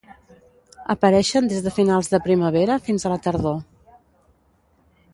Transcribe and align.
Apareixen 0.93 1.51
des 1.51 1.61
de 1.67 1.75
finals 1.77 2.11
de 2.15 2.21
primavera 2.31 2.81
fins 2.89 3.07
a 3.11 3.15
la 3.17 3.23
tardor. 3.27 3.63